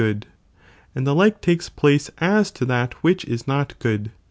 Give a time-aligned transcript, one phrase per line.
[0.01, 0.25] good,
[0.95, 4.09] and the like takes place te to that which is not good.